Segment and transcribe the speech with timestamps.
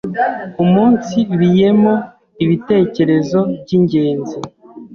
[0.63, 1.93] iumunsibiyemo
[2.43, 4.37] ibitekerezo by’ingenzi